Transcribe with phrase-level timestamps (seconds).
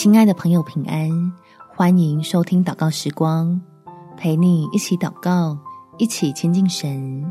[0.00, 1.10] 亲爱的朋友，平安！
[1.74, 3.60] 欢迎收听祷告时光，
[4.16, 5.58] 陪你一起祷告，
[5.96, 7.24] 一起亲近神。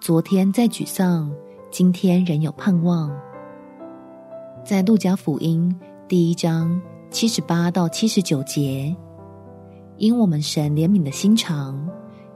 [0.00, 1.32] 昨天再沮丧，
[1.72, 3.10] 今天仍有盼望。
[4.64, 8.94] 在路加福音第一章七十八到七十九节，
[9.96, 11.76] 因我们神怜悯的心肠，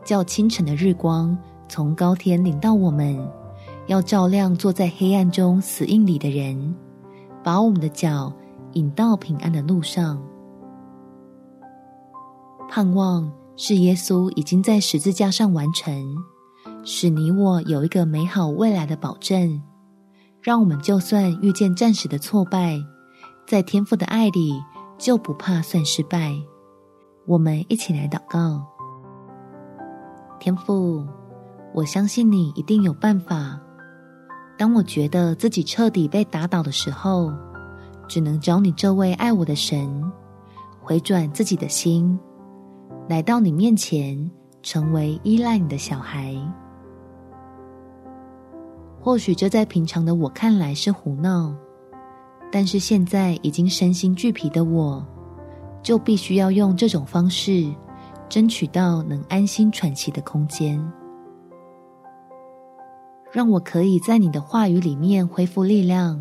[0.04, 1.38] 叫清晨的日光
[1.68, 3.16] 从高天领到我们，
[3.86, 6.74] 要照亮坐在黑暗中死荫里的人。
[7.42, 8.32] 把我们的脚
[8.72, 10.20] 引到平安的路上。
[12.68, 16.16] 盼望是耶稣已经在十字架上完成，
[16.84, 19.60] 使你我有一个美好未来的保证。
[20.40, 22.78] 让我们就算遇见暂时的挫败，
[23.46, 24.62] 在天父的爱里
[24.96, 26.34] 就不怕算失败。
[27.26, 28.64] 我们一起来祷告：
[30.38, 31.04] 天父，
[31.74, 33.60] 我相信你一定有办法。
[34.60, 37.32] 当我觉得自己彻底被打倒的时候，
[38.06, 40.12] 只能找你这位爱我的神，
[40.82, 42.20] 回转自己的心，
[43.08, 44.30] 来到你面前，
[44.62, 46.36] 成为依赖你的小孩。
[49.00, 51.54] 或许这在平常的我看来是胡闹，
[52.52, 55.02] 但是现在已经身心俱疲的我，
[55.82, 57.66] 就必须要用这种方式，
[58.28, 60.78] 争取到能安心喘息的空间。
[63.32, 66.20] 让我可以在你的话语里面恢复力量，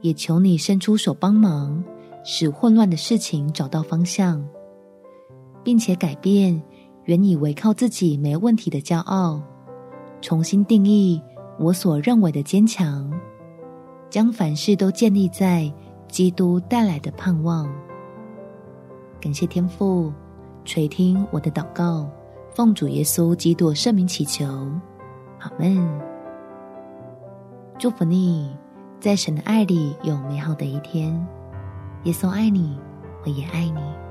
[0.00, 1.82] 也求你伸出手帮忙，
[2.24, 4.44] 使混乱的事情找到方向，
[5.62, 6.60] 并且改变
[7.04, 9.40] 原以为靠自己没问题的骄傲，
[10.20, 11.22] 重新定义
[11.60, 13.08] 我所认为的坚强，
[14.10, 15.72] 将凡事都建立在
[16.08, 17.72] 基督带来的盼望。
[19.20, 20.12] 感谢天父
[20.64, 22.10] 垂听我的祷告，
[22.50, 24.44] 奉主耶稣基督圣名祈求，
[25.38, 26.15] 阿门。
[27.78, 28.56] 祝福你，
[28.98, 31.12] 在神的爱里有美好的一天。
[32.04, 32.78] 耶稣爱你，
[33.22, 34.05] 我也爱你。